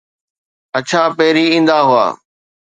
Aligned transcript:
اڇا 0.77 1.03
پهرين 1.17 1.47
ايندا 1.53 1.77
هئا. 1.89 2.05